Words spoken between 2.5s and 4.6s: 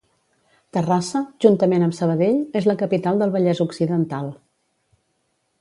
és la capital del Vallès Occidental.